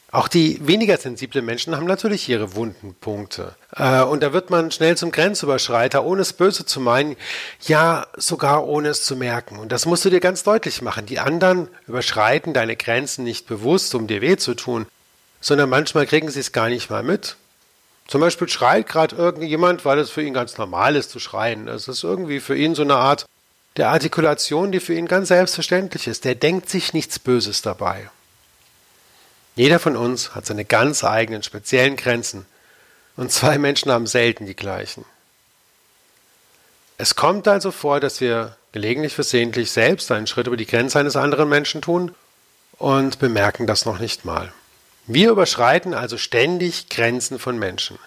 Auch 0.09 0.29
die 0.29 0.65
weniger 0.65 0.97
sensiblen 0.97 1.43
Menschen 1.43 1.75
haben 1.75 1.85
natürlich 1.85 2.29
ihre 2.29 2.55
wunden 2.55 2.95
Punkte. 2.95 3.55
Äh, 3.75 4.03
und 4.03 4.23
da 4.23 4.31
wird 4.31 4.49
man 4.49 4.71
schnell 4.71 4.95
zum 4.95 5.11
Grenzüberschreiter, 5.11 6.05
ohne 6.05 6.21
es 6.21 6.31
böse 6.31 6.65
zu 6.65 6.79
meinen, 6.79 7.17
ja 7.61 8.07
sogar 8.15 8.65
ohne 8.67 8.89
es 8.89 9.03
zu 9.03 9.17
merken. 9.17 9.59
Und 9.59 9.73
das 9.73 9.85
musst 9.85 10.05
du 10.05 10.09
dir 10.09 10.21
ganz 10.21 10.43
deutlich 10.43 10.81
machen. 10.81 11.05
Die 11.05 11.19
anderen 11.19 11.67
überschreiten 11.87 12.53
deine 12.53 12.77
Grenzen 12.77 13.25
nicht 13.25 13.47
bewusst, 13.47 13.93
um 13.95 14.07
dir 14.07 14.21
weh 14.21 14.37
zu 14.37 14.53
tun, 14.53 14.85
sondern 15.41 15.69
manchmal 15.69 16.05
kriegen 16.05 16.29
sie 16.29 16.39
es 16.39 16.53
gar 16.53 16.69
nicht 16.69 16.89
mal 16.89 17.03
mit. 17.03 17.35
Zum 18.07 18.21
Beispiel 18.21 18.47
schreit 18.47 18.87
gerade 18.87 19.17
irgendjemand, 19.17 19.83
weil 19.83 19.99
es 19.99 20.09
für 20.09 20.21
ihn 20.21 20.33
ganz 20.33 20.57
normal 20.57 20.95
ist 20.95 21.09
zu 21.09 21.19
schreien. 21.19 21.67
Es 21.67 21.89
ist 21.89 22.05
irgendwie 22.05 22.39
für 22.39 22.55
ihn 22.55 22.75
so 22.75 22.83
eine 22.83 22.95
Art 22.95 23.25
der 23.75 23.89
Artikulation, 23.89 24.71
die 24.71 24.79
für 24.79 24.93
ihn 24.93 25.07
ganz 25.07 25.27
selbstverständlich 25.27 26.07
ist. 26.07 26.23
Der 26.23 26.35
denkt 26.35 26.69
sich 26.69 26.93
nichts 26.93 27.19
Böses 27.19 27.61
dabei. 27.61 28.09
Jeder 29.57 29.79
von 29.79 29.97
uns 29.97 30.35
hat 30.35 30.45
seine 30.45 30.65
ganz 30.65 31.03
eigenen 31.03 31.41
speziellen 31.41 31.95
Grenzen 31.95 32.45
und 33.15 33.31
zwei 33.31 33.57
Menschen 33.57 33.91
haben 33.91 34.05
selten 34.05 34.45
die 34.45 34.55
gleichen. 34.55 35.03
Es 36.99 37.15
kommt 37.15 37.47
also 37.47 37.71
vor, 37.71 37.99
dass 37.99 38.21
wir 38.21 38.55
gelegentlich 38.71 39.15
versehentlich 39.15 39.71
selbst 39.71 40.11
einen 40.11 40.27
Schritt 40.27 40.45
über 40.45 40.57
die 40.57 40.67
Grenze 40.67 40.99
eines 40.99 41.15
anderen 41.15 41.49
Menschen 41.49 41.81
tun 41.81 42.13
und 42.77 43.17
bemerken 43.17 43.65
das 43.65 43.85
noch 43.85 43.97
nicht 43.97 44.25
mal. 44.25 44.53
Wir 45.07 45.31
überschreiten 45.31 45.95
also 45.95 46.19
ständig 46.19 46.89
Grenzen 46.89 47.39
von 47.39 47.57
Menschen. 47.57 47.97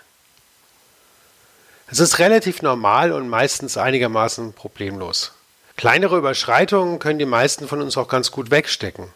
Es 1.89 1.99
ist 1.99 2.21
relativ 2.21 2.63
normal 2.63 3.11
und 3.11 3.29
meistens 3.29 3.77
einigermaßen 3.77 4.53
problemlos. 4.53 5.33
Kleinere 5.77 6.17
Überschreitungen 6.17 7.01
können 7.01 7.19
die 7.19 7.25
meisten 7.25 7.67
von 7.67 7.83
uns 7.83 7.97
auch 7.97 8.07
ganz 8.07 8.31
gut 8.31 8.53
wegstecken. 8.53 9.13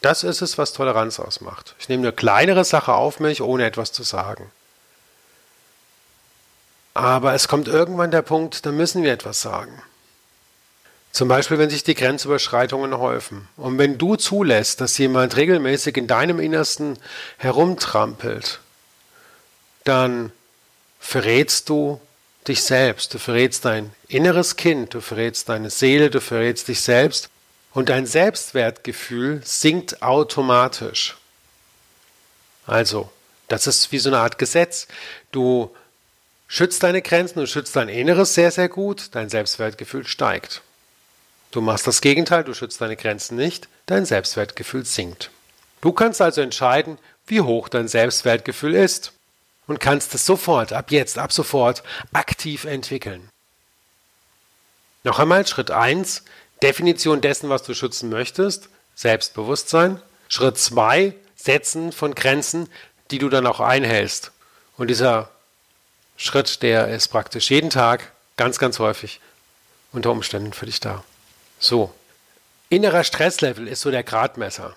Das 0.00 0.24
ist 0.24 0.40
es, 0.40 0.56
was 0.56 0.72
Toleranz 0.72 1.20
ausmacht. 1.20 1.74
Ich 1.78 1.88
nehme 1.88 2.04
eine 2.04 2.12
kleinere 2.12 2.64
Sache 2.64 2.94
auf 2.94 3.20
mich, 3.20 3.42
ohne 3.42 3.66
etwas 3.66 3.92
zu 3.92 4.02
sagen. 4.02 4.50
Aber 6.94 7.34
es 7.34 7.48
kommt 7.48 7.68
irgendwann 7.68 8.10
der 8.10 8.22
Punkt, 8.22 8.66
da 8.66 8.72
müssen 8.72 9.02
wir 9.02 9.12
etwas 9.12 9.40
sagen. 9.42 9.82
Zum 11.12 11.28
Beispiel, 11.28 11.58
wenn 11.58 11.70
sich 11.70 11.82
die 11.82 11.94
Grenzüberschreitungen 11.94 12.96
häufen. 12.98 13.48
Und 13.56 13.78
wenn 13.78 13.98
du 13.98 14.16
zulässt, 14.16 14.80
dass 14.80 14.96
jemand 14.98 15.36
regelmäßig 15.36 15.96
in 15.96 16.06
deinem 16.06 16.38
Innersten 16.38 16.98
herumtrampelt, 17.38 18.60
dann 19.84 20.30
verrätst 21.00 21.68
du 21.68 22.00
dich 22.46 22.62
selbst, 22.62 23.14
du 23.14 23.18
verrätst 23.18 23.64
dein 23.64 23.92
inneres 24.08 24.56
Kind, 24.56 24.94
du 24.94 25.00
verrätst 25.00 25.48
deine 25.48 25.70
Seele, 25.70 26.10
du 26.10 26.20
verrätst 26.20 26.68
dich 26.68 26.80
selbst 26.82 27.29
und 27.72 27.88
dein 27.88 28.06
Selbstwertgefühl 28.06 29.40
sinkt 29.44 30.02
automatisch. 30.02 31.16
Also, 32.66 33.10
das 33.48 33.66
ist 33.66 33.92
wie 33.92 33.98
so 33.98 34.10
eine 34.10 34.18
Art 34.18 34.38
Gesetz. 34.38 34.86
Du 35.32 35.74
schützt 36.46 36.82
deine 36.82 37.02
Grenzen, 37.02 37.40
du 37.40 37.46
schützt 37.46 37.76
dein 37.76 37.88
Inneres 37.88 38.34
sehr, 38.34 38.50
sehr 38.50 38.68
gut, 38.68 39.08
dein 39.12 39.28
Selbstwertgefühl 39.28 40.06
steigt. 40.06 40.62
Du 41.50 41.60
machst 41.60 41.86
das 41.86 42.00
Gegenteil, 42.00 42.44
du 42.44 42.54
schützt 42.54 42.80
deine 42.80 42.96
Grenzen 42.96 43.36
nicht, 43.36 43.68
dein 43.86 44.06
Selbstwertgefühl 44.06 44.84
sinkt. 44.84 45.30
Du 45.80 45.92
kannst 45.92 46.20
also 46.20 46.40
entscheiden, 46.40 46.98
wie 47.26 47.40
hoch 47.40 47.68
dein 47.68 47.88
Selbstwertgefühl 47.88 48.74
ist 48.74 49.12
und 49.66 49.80
kannst 49.80 50.14
es 50.14 50.26
sofort, 50.26 50.72
ab 50.72 50.90
jetzt, 50.90 51.18
ab 51.18 51.32
sofort 51.32 51.82
aktiv 52.12 52.64
entwickeln. 52.64 53.28
Noch 55.02 55.18
einmal 55.18 55.46
Schritt 55.46 55.70
1, 55.70 56.24
Definition 56.62 57.20
dessen, 57.20 57.48
was 57.48 57.62
du 57.62 57.74
schützen 57.74 58.10
möchtest, 58.10 58.68
Selbstbewusstsein. 58.94 60.00
Schritt 60.28 60.58
2, 60.58 61.14
Setzen 61.34 61.90
von 61.90 62.14
Grenzen, 62.14 62.68
die 63.10 63.18
du 63.18 63.28
dann 63.28 63.46
auch 63.46 63.60
einhältst. 63.60 64.30
Und 64.76 64.88
dieser 64.88 65.30
Schritt, 66.16 66.62
der 66.62 66.88
ist 66.88 67.08
praktisch 67.08 67.50
jeden 67.50 67.70
Tag, 67.70 68.12
ganz, 68.36 68.58
ganz 68.58 68.78
häufig 68.78 69.20
unter 69.92 70.10
Umständen 70.10 70.52
für 70.52 70.66
dich 70.66 70.80
da. 70.80 71.02
So, 71.58 71.92
innerer 72.68 73.04
Stresslevel 73.04 73.66
ist 73.66 73.80
so 73.80 73.90
der 73.90 74.04
Gradmesser. 74.04 74.76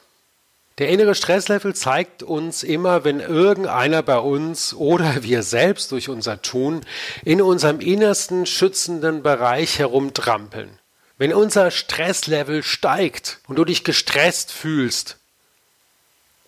Der 0.80 0.90
innere 0.90 1.14
Stresslevel 1.14 1.76
zeigt 1.76 2.24
uns 2.24 2.64
immer, 2.64 3.04
wenn 3.04 3.20
irgendeiner 3.20 4.02
bei 4.02 4.18
uns 4.18 4.74
oder 4.74 5.22
wir 5.24 5.44
selbst 5.44 5.92
durch 5.92 6.10
unser 6.10 6.42
Tun 6.42 6.82
in 7.24 7.42
unserem 7.42 7.80
innersten 7.80 8.46
schützenden 8.46 9.22
Bereich 9.22 9.78
herumtrampeln. 9.78 10.80
Wenn 11.18 11.34
unser 11.34 11.72
Stresslevel 11.72 12.64
steigt 12.64 13.40
und 13.48 13.58
du 13.58 13.66
dich 13.66 13.84
gestresst 13.84 14.52
fühlst, 14.52 15.18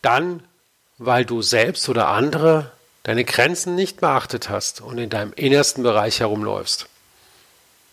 dann, 0.01 0.43
weil 0.97 1.25
du 1.25 1.41
selbst 1.41 1.87
oder 1.89 2.07
andere 2.07 2.71
deine 3.03 3.23
Grenzen 3.23 3.75
nicht 3.75 4.01
beachtet 4.01 4.49
hast 4.49 4.81
und 4.81 4.97
in 4.97 5.09
deinem 5.09 5.33
innersten 5.33 5.83
Bereich 5.83 6.19
herumläufst. 6.19 6.87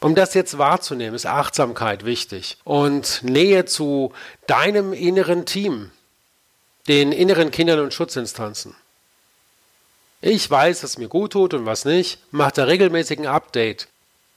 Um 0.00 0.14
das 0.14 0.35
jetzt 0.35 0.59
wahrzunehmen, 0.59 1.14
ist 1.14 1.26
Achtsamkeit 1.26 2.05
wichtig 2.05 2.57
und 2.64 3.23
Nähe 3.23 3.67
zu 3.67 4.12
deinem 4.47 4.93
inneren 4.93 5.47
Team, 5.47 5.93
den 6.88 7.12
inneren 7.12 7.50
Kindern 7.50 7.79
und 7.79 7.95
Schutzinstanzen. 7.95 8.75
Ich 10.21 10.50
weiß, 10.50 10.83
was 10.83 10.99
mir 10.99 11.09
gut 11.09 11.35
tut 11.35 11.55
und 11.55 11.67
was 11.67 11.85
nicht, 11.85 12.19
macht 12.33 12.59
da 12.59 12.64
regelmäßig 12.64 13.19
ein 13.21 13.26
Update 13.26 13.88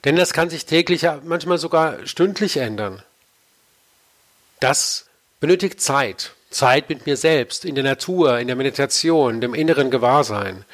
denn 0.06 0.16
das 0.16 0.32
kann 0.32 0.48
sich 0.48 0.64
täglich, 0.64 1.06
manchmal 1.24 1.58
sogar 1.58 2.06
stündlich 2.06 2.56
ändern. 2.56 3.02
Das 4.60 5.06
benötigt 5.40 5.82
Zeit. 5.82 6.32
Zeit 6.50 6.88
mit 6.88 7.06
mir 7.06 7.16
selbst, 7.16 7.64
in 7.64 7.74
der 7.74 7.82
Natur, 7.82 8.38
in 8.38 8.46
der 8.46 8.56
Meditation, 8.56 9.40
dem 9.40 9.52
inneren 9.52 9.90
Gewahrsein. 9.90 10.64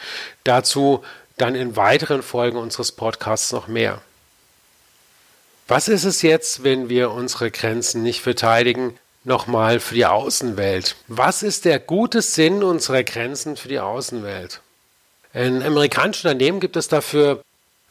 Dazu 0.45 1.03
dann 1.39 1.55
in 1.55 1.77
weiteren 1.77 2.23
Folgen 2.23 2.59
unseres 2.59 2.93
Podcasts 2.93 3.51
noch 3.53 3.69
mehr. 3.69 4.03
Was 5.67 5.89
ist 5.89 6.05
es 6.05 6.21
jetzt, 6.21 6.63
wenn 6.63 6.91
wir 6.91 7.11
unsere 7.11 7.51
Grenzen 7.51 8.03
nicht 8.03 8.21
verteidigen? 8.21 8.99
Nochmal 9.25 9.81
für 9.81 9.95
die 9.95 10.05
Außenwelt. 10.05 10.95
Was 11.09 11.43
ist 11.43 11.65
der 11.65 11.79
gute 11.79 12.21
Sinn 12.21 12.63
unserer 12.63 13.03
Grenzen 13.03 13.57
für 13.57 13.69
die 13.69 13.79
Außenwelt? 13.79 14.61
In 15.33 15.63
amerikanischen 15.63 16.27
Unternehmen 16.27 16.61
gibt 16.61 16.77
es 16.77 16.89
dafür 16.89 17.43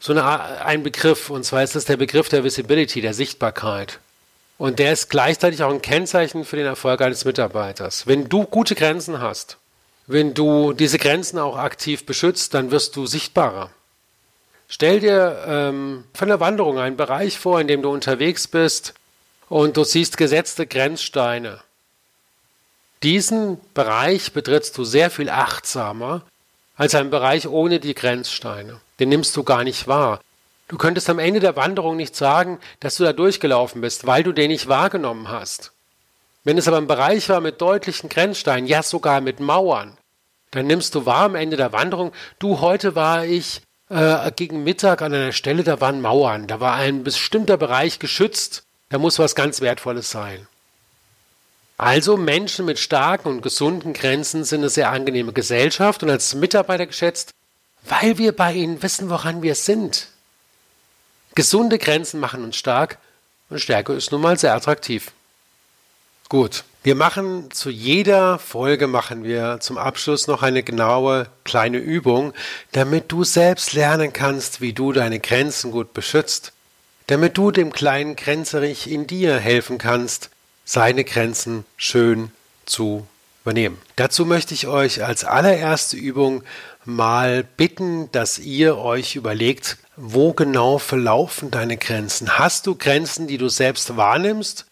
so 0.02 0.14
eine, 0.14 0.26
ein 0.66 0.82
Begriff, 0.82 1.30
und 1.30 1.46
zwar 1.46 1.62
ist 1.62 1.76
das 1.76 1.86
der 1.86 1.96
Begriff 1.96 2.28
der 2.28 2.44
Visibility, 2.44 3.02
der 3.02 3.14
Sichtbarkeit. 3.14 4.00
Und 4.58 4.80
der 4.80 4.94
ist 4.94 5.10
gleichzeitig 5.10 5.62
auch 5.62 5.72
ein 5.72 5.82
Kennzeichen 5.82 6.44
für 6.44 6.56
den 6.56 6.66
Erfolg 6.66 7.02
eines 7.02 7.24
Mitarbeiters. 7.24 8.08
Wenn 8.08 8.28
du 8.28 8.46
gute 8.46 8.74
Grenzen 8.74 9.22
hast, 9.22 9.58
wenn 10.08 10.34
du 10.34 10.74
diese 10.74 10.98
Grenzen 10.98 11.38
auch 11.38 11.56
aktiv 11.56 12.06
beschützt, 12.08 12.56
dann 12.56 12.72
wirst 12.72 12.96
du 12.96 13.06
sichtbarer. 13.06 13.70
Stell 14.68 15.02
dir 15.02 15.44
ähm, 15.48 16.06
von 16.16 16.30
der 16.30 16.40
Wanderung 16.40 16.80
einen 16.80 16.98
Bereich 16.98 17.38
vor, 17.38 17.62
in 17.62 17.68
dem 17.68 17.84
du 17.84 17.92
unterwegs 17.92 18.48
bist 18.48 18.96
und 19.50 19.78
du 19.78 19.84
siehst 19.84 20.18
gesetzte 20.18 20.66
Grenzsteine. 20.66 21.60
Diesen 23.04 23.60
Bereich 23.76 24.34
betrittst 24.34 24.76
du 24.78 24.84
sehr 24.84 25.12
viel 25.12 25.30
achtsamer 25.30 26.24
als 26.76 26.96
einen 26.96 27.12
Bereich 27.12 27.48
ohne 27.48 27.80
die 27.80 27.94
Grenzsteine 27.94 28.80
den 29.02 29.10
nimmst 29.10 29.36
du 29.36 29.44
gar 29.44 29.64
nicht 29.64 29.88
wahr. 29.88 30.22
Du 30.68 30.78
könntest 30.78 31.10
am 31.10 31.18
Ende 31.18 31.40
der 31.40 31.56
Wanderung 31.56 31.98
nicht 31.98 32.16
sagen, 32.16 32.60
dass 32.80 32.96
du 32.96 33.04
da 33.04 33.14
durchgelaufen 33.14 33.82
bist, 33.82 34.06
weil 34.06 34.22
du 34.22 34.32
den 34.32 34.52
nicht 34.52 34.68
wahrgenommen 34.68 35.28
hast. 35.28 35.74
Wenn 36.44 36.58
es 36.58 36.68
aber 36.68 36.78
ein 36.78 36.88
Bereich 36.88 37.28
war 37.28 37.42
mit 37.42 37.60
deutlichen 37.62 38.10
Grenzsteinen, 38.10 38.68
ja 38.68 38.84
sogar 38.84 39.20
mit 39.20 39.40
Mauern, 39.40 39.98
dann 40.52 40.68
nimmst 40.68 40.94
du 40.94 41.06
wahr 41.08 41.26
am 41.26 41.36
Ende 41.36 41.58
der 41.58 41.74
Wanderung, 41.74 42.12
du, 42.38 42.62
heute 42.62 42.96
war 42.96 43.26
ich 43.26 43.62
äh, 43.90 44.32
gegen 44.36 44.64
Mittag 44.64 45.02
an 45.02 45.14
einer 45.14 45.32
Stelle, 45.32 45.64
da 45.64 45.82
waren 45.82 46.00
Mauern, 46.00 46.46
da 46.46 46.60
war 46.60 46.76
ein 46.76 47.04
bestimmter 47.04 47.58
Bereich 47.58 47.98
geschützt, 47.98 48.64
da 48.90 49.00
muss 49.00 49.18
was 49.18 49.34
ganz 49.34 49.62
Wertvolles 49.62 50.12
sein. 50.12 50.48
Also 51.78 52.18
Menschen 52.18 52.66
mit 52.66 52.78
starken 52.78 53.30
und 53.30 53.42
gesunden 53.42 53.94
Grenzen 53.94 54.44
sind 54.44 54.60
eine 54.60 54.70
sehr 54.70 54.92
angenehme 54.92 55.34
Gesellschaft 55.34 56.04
und 56.04 56.12
als 56.12 56.36
Mitarbeiter 56.36 56.86
geschätzt, 56.86 57.32
weil 57.84 58.18
wir 58.18 58.36
bei 58.36 58.54
ihnen 58.54 58.82
wissen, 58.82 59.10
woran 59.10 59.42
wir 59.42 59.56
sind. 59.56 60.08
Gesunde 61.36 61.78
Grenzen 61.78 62.20
machen 62.20 62.44
uns 62.44 62.58
stark 62.58 62.98
und 63.50 63.60
Stärke 63.60 63.94
ist 63.94 64.12
nun 64.12 64.22
mal 64.22 64.38
sehr 64.38 64.54
attraktiv. 64.54 65.12
Gut, 66.30 66.64
wir 66.84 66.96
machen 66.96 67.52
zu 67.52 67.70
jeder 67.70 68.40
Folge 68.40 68.88
machen 68.88 69.24
wir 69.24 69.60
zum 69.60 69.78
Abschluss 69.78 70.28
noch 70.28 70.42
eine 70.42 70.64
genaue 70.64 71.28
kleine 71.44 71.78
Übung, 71.78 72.34
damit 72.72 73.12
du 73.12 73.24
selbst 73.24 73.74
lernen 73.74 74.14
kannst, 74.14 74.62
wie 74.62 74.74
du 74.74 74.92
deine 74.92 75.20
Grenzen 75.20 75.72
gut 75.72 75.94
beschützt, 75.94 76.54
damit 77.08 77.38
du 77.38 77.52
dem 77.52 77.72
kleinen 77.72 78.16
Grenzerich 78.16 78.90
in 78.90 79.06
dir 79.06 79.38
helfen 79.38 79.78
kannst, 79.78 80.30
seine 80.66 81.04
Grenzen 81.04 81.66
schön 81.78 82.32
zu 82.66 83.06
übernehmen. 83.44 83.78
Dazu 83.96 84.26
möchte 84.26 84.54
ich 84.54 84.68
euch 84.68 85.04
als 85.04 85.24
allererste 85.24 85.98
Übung 85.98 86.44
mal 86.96 87.44
bitten, 87.44 88.12
dass 88.12 88.40
ihr 88.40 88.78
euch 88.78 89.16
überlegt, 89.16 89.78
wo 89.96 90.34
genau 90.34 90.78
verlaufen 90.78 91.52
deine 91.52 91.78
Grenzen? 91.78 92.38
Hast 92.38 92.68
du 92.68 92.76
Grenzen, 92.76 93.28
die 93.28 93.38
du 93.38 93.50
selbst 93.50 93.98
wahrnimmst 93.98 94.66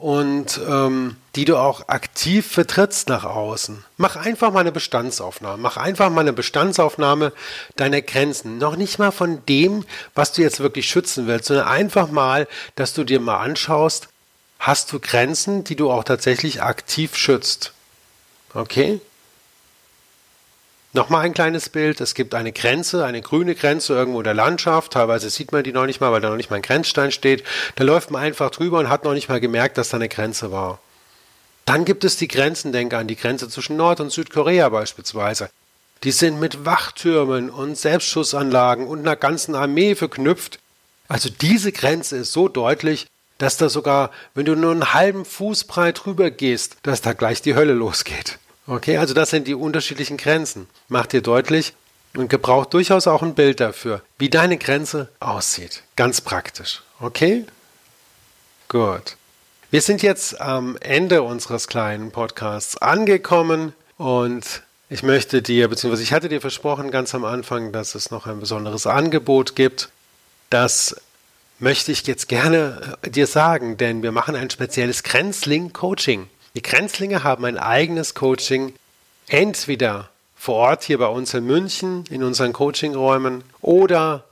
und 0.00 0.58
ähm, 0.66 1.16
die 1.36 1.44
du 1.44 1.58
auch 1.58 1.88
aktiv 1.88 2.46
vertrittst 2.50 3.10
nach 3.10 3.24
außen. 3.24 3.84
Mach 3.98 4.16
einfach 4.16 4.50
mal 4.50 4.60
eine 4.60 4.72
Bestandsaufnahme. 4.72 5.62
Mach 5.62 5.76
einfach 5.76 6.08
mal 6.08 6.22
eine 6.22 6.32
Bestandsaufnahme 6.32 7.34
deiner 7.76 8.00
Grenzen. 8.00 8.56
Noch 8.56 8.76
nicht 8.76 8.98
mal 8.98 9.10
von 9.10 9.44
dem, 9.46 9.84
was 10.14 10.32
du 10.32 10.40
jetzt 10.40 10.60
wirklich 10.60 10.88
schützen 10.88 11.26
willst, 11.26 11.46
sondern 11.46 11.68
einfach 11.68 12.10
mal, 12.10 12.48
dass 12.76 12.94
du 12.94 13.04
dir 13.04 13.20
mal 13.20 13.38
anschaust, 13.38 14.08
hast 14.58 14.90
du 14.90 15.00
Grenzen, 15.00 15.64
die 15.64 15.76
du 15.76 15.90
auch 15.90 16.04
tatsächlich 16.04 16.62
aktiv 16.62 17.14
schützt. 17.14 17.74
Okay? 18.54 19.00
Nochmal 20.92 21.24
ein 21.24 21.34
kleines 21.34 21.68
Bild. 21.68 22.00
Es 22.00 22.14
gibt 22.14 22.34
eine 22.34 22.50
Grenze, 22.52 23.04
eine 23.04 23.20
grüne 23.20 23.54
Grenze 23.54 23.94
irgendwo 23.94 24.18
in 24.18 24.24
der 24.24 24.34
Landschaft. 24.34 24.92
Teilweise 24.92 25.30
sieht 25.30 25.52
man 25.52 25.62
die 25.62 25.72
noch 25.72 25.86
nicht 25.86 26.00
mal, 26.00 26.10
weil 26.10 26.20
da 26.20 26.30
noch 26.30 26.36
nicht 26.36 26.50
mal 26.50 26.56
ein 26.56 26.62
Grenzstein 26.62 27.12
steht. 27.12 27.44
Da 27.76 27.84
läuft 27.84 28.10
man 28.10 28.22
einfach 28.22 28.50
drüber 28.50 28.80
und 28.80 28.88
hat 28.88 29.04
noch 29.04 29.14
nicht 29.14 29.28
mal 29.28 29.40
gemerkt, 29.40 29.78
dass 29.78 29.90
da 29.90 29.98
eine 29.98 30.08
Grenze 30.08 30.50
war. 30.50 30.80
Dann 31.64 31.84
gibt 31.84 32.02
es 32.02 32.16
die 32.16 32.26
Grenzen, 32.26 32.72
denke 32.72 32.98
an 32.98 33.06
die 33.06 33.14
Grenze 33.14 33.48
zwischen 33.48 33.76
Nord- 33.76 34.00
und 34.00 34.10
Südkorea 34.10 34.68
beispielsweise. 34.68 35.50
Die 36.02 36.10
sind 36.10 36.40
mit 36.40 36.64
Wachtürmen 36.64 37.50
und 37.50 37.76
Selbstschussanlagen 37.78 38.88
und 38.88 39.00
einer 39.00 39.14
ganzen 39.14 39.54
Armee 39.54 39.94
verknüpft. 39.94 40.58
Also 41.06 41.28
diese 41.28 41.70
Grenze 41.70 42.16
ist 42.16 42.32
so 42.32 42.48
deutlich, 42.48 43.06
dass 43.38 43.56
da 43.56 43.68
sogar, 43.68 44.10
wenn 44.34 44.46
du 44.46 44.56
nur 44.56 44.72
einen 44.72 44.92
halben 44.92 45.24
Fuß 45.24 45.64
breit 45.64 46.06
rüber 46.06 46.32
gehst, 46.32 46.78
dass 46.82 47.00
da 47.00 47.12
gleich 47.12 47.42
die 47.42 47.54
Hölle 47.54 47.74
losgeht. 47.74 48.38
Okay, 48.70 48.98
also 48.98 49.14
das 49.14 49.30
sind 49.30 49.48
die 49.48 49.54
unterschiedlichen 49.54 50.16
Grenzen. 50.16 50.68
Mach 50.86 51.06
dir 51.06 51.22
deutlich 51.22 51.74
und 52.16 52.30
gebrauch 52.30 52.66
durchaus 52.66 53.08
auch 53.08 53.20
ein 53.20 53.34
Bild 53.34 53.58
dafür, 53.58 54.00
wie 54.16 54.30
deine 54.30 54.58
Grenze 54.58 55.08
aussieht. 55.18 55.82
Ganz 55.96 56.20
praktisch. 56.20 56.80
Okay? 57.00 57.46
Gut. 58.68 59.16
Wir 59.72 59.82
sind 59.82 60.02
jetzt 60.02 60.40
am 60.40 60.76
Ende 60.76 61.24
unseres 61.24 61.66
kleinen 61.66 62.12
Podcasts 62.12 62.76
angekommen 62.76 63.72
und 63.96 64.62
ich 64.88 65.02
möchte 65.02 65.42
dir, 65.42 65.66
beziehungsweise 65.66 66.04
ich 66.04 66.12
hatte 66.12 66.28
dir 66.28 66.40
versprochen 66.40 66.92
ganz 66.92 67.12
am 67.12 67.24
Anfang, 67.24 67.72
dass 67.72 67.96
es 67.96 68.12
noch 68.12 68.28
ein 68.28 68.38
besonderes 68.38 68.86
Angebot 68.86 69.56
gibt. 69.56 69.88
Das 70.48 70.94
möchte 71.58 71.90
ich 71.90 72.06
jetzt 72.06 72.28
gerne 72.28 72.96
äh, 73.02 73.10
dir 73.10 73.26
sagen, 73.26 73.78
denn 73.78 74.04
wir 74.04 74.12
machen 74.12 74.36
ein 74.36 74.48
spezielles 74.48 75.02
Grenzling-Coaching. 75.02 76.28
Die 76.54 76.62
Grenzlinge 76.62 77.22
haben 77.22 77.44
ein 77.44 77.58
eigenes 77.58 78.14
Coaching, 78.14 78.74
entweder 79.28 80.10
vor 80.34 80.56
Ort 80.56 80.84
hier 80.84 80.98
bei 80.98 81.06
uns 81.06 81.34
in 81.34 81.44
München 81.44 82.04
in 82.10 82.24
unseren 82.24 82.52
Coachingräumen 82.52 83.44
oder 83.60 84.24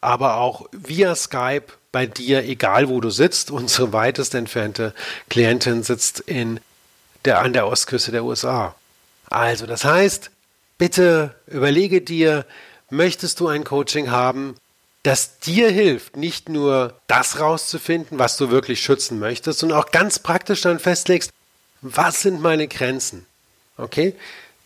aber 0.00 0.36
auch 0.36 0.66
via 0.72 1.14
Skype 1.14 1.66
bei 1.92 2.06
dir, 2.06 2.44
egal 2.44 2.88
wo 2.88 3.00
du 3.00 3.10
sitzt. 3.10 3.50
Unsere 3.50 3.92
weitest 3.92 4.34
entfernte 4.34 4.92
Klientin 5.30 5.82
sitzt 5.82 6.20
in 6.20 6.60
der, 7.24 7.40
an 7.40 7.52
der 7.52 7.68
Ostküste 7.68 8.10
der 8.10 8.24
USA. 8.24 8.74
Also, 9.30 9.66
das 9.66 9.84
heißt, 9.84 10.30
bitte 10.76 11.34
überlege 11.46 12.02
dir, 12.02 12.44
möchtest 12.90 13.40
du 13.40 13.48
ein 13.48 13.64
Coaching 13.64 14.10
haben, 14.10 14.56
das 15.04 15.38
dir 15.38 15.70
hilft, 15.70 16.16
nicht 16.16 16.48
nur 16.48 16.94
das 17.06 17.40
rauszufinden, 17.40 18.18
was 18.18 18.36
du 18.36 18.50
wirklich 18.50 18.82
schützen 18.82 19.18
möchtest, 19.18 19.60
sondern 19.60 19.78
auch 19.78 19.90
ganz 19.90 20.18
praktisch 20.18 20.60
dann 20.60 20.78
festlegst, 20.78 21.32
was 21.82 22.22
sind 22.22 22.40
meine 22.40 22.68
Grenzen? 22.68 23.26
Okay? 23.76 24.14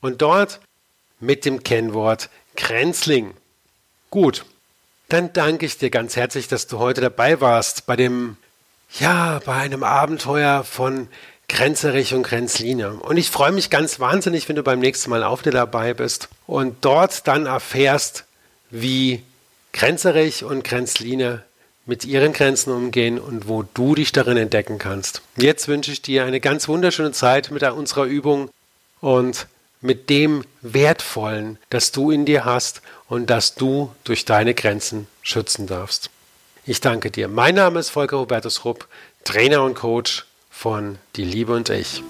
und 0.00 0.22
dort 0.22 0.60
mit 1.20 1.44
dem 1.44 1.62
Kennwort 1.62 2.30
Grenzling. 2.56 3.34
Gut, 4.10 4.44
dann 5.08 5.32
danke 5.32 5.66
ich 5.66 5.78
dir 5.78 5.90
ganz 5.90 6.16
herzlich, 6.16 6.48
dass 6.48 6.66
du 6.66 6.78
heute 6.78 7.00
dabei 7.00 7.40
warst 7.40 7.86
bei 7.86 7.96
dem, 7.96 8.36
ja, 8.98 9.40
bei 9.44 9.54
einem 9.54 9.84
Abenteuer 9.84 10.64
von 10.64 11.08
Grenzerich 11.50 12.14
und 12.14 12.22
Grenzline. 12.22 12.92
Und 12.92 13.16
ich 13.16 13.28
freue 13.28 13.50
mich 13.50 13.70
ganz 13.70 13.98
wahnsinnig, 13.98 14.48
wenn 14.48 14.54
du 14.54 14.62
beim 14.62 14.78
nächsten 14.78 15.10
Mal 15.10 15.24
auf 15.24 15.42
dir 15.42 15.50
dabei 15.50 15.94
bist 15.94 16.28
und 16.46 16.76
dort 16.84 17.26
dann 17.26 17.46
erfährst, 17.46 18.24
wie 18.70 19.22
Grenzerich 19.72 20.44
und 20.44 20.62
Grenzline 20.62 21.42
mit 21.86 22.04
ihren 22.04 22.32
Grenzen 22.32 22.72
umgehen 22.72 23.18
und 23.18 23.48
wo 23.48 23.64
du 23.74 23.96
dich 23.96 24.12
darin 24.12 24.36
entdecken 24.36 24.78
kannst. 24.78 25.22
Jetzt 25.36 25.66
wünsche 25.66 25.90
ich 25.90 26.02
dir 26.02 26.24
eine 26.24 26.38
ganz 26.38 26.68
wunderschöne 26.68 27.10
Zeit 27.10 27.50
mit 27.50 27.64
unserer 27.64 28.04
Übung 28.04 28.48
und 29.00 29.48
mit 29.80 30.08
dem 30.08 30.44
Wertvollen, 30.60 31.58
das 31.68 31.90
du 31.90 32.12
in 32.12 32.26
dir 32.26 32.44
hast 32.44 32.80
und 33.08 33.28
das 33.28 33.56
du 33.56 33.92
durch 34.04 34.24
deine 34.24 34.54
Grenzen 34.54 35.08
schützen 35.22 35.66
darfst. 35.66 36.10
Ich 36.64 36.80
danke 36.80 37.10
dir. 37.10 37.26
Mein 37.26 37.56
Name 37.56 37.80
ist 37.80 37.90
Volker 37.90 38.20
Hubertus 38.20 38.64
Rupp, 38.64 38.86
Trainer 39.24 39.64
und 39.64 39.74
Coach 39.74 40.26
von 40.50 40.98
Die 41.16 41.24
Liebe 41.24 41.54
und 41.54 41.70
ich. 41.70 42.02